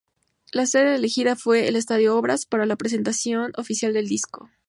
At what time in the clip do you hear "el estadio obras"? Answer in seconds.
1.67-2.47